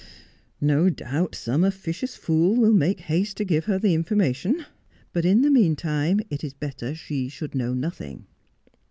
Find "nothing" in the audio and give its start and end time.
7.75-8.25